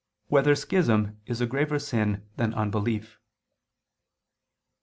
[0.29, 3.19] 2] Whether Schism Is a Graver Sin Than Unbelief?